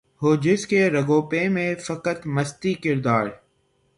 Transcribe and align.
ہو 0.21 0.35
جس 0.35 0.65
کے 0.67 0.79
رگ 0.89 1.09
و 1.09 1.21
پے 1.21 1.47
میں 1.49 1.73
فقط 1.79 2.27
مستی 2.27 2.73
کردار 2.73 3.27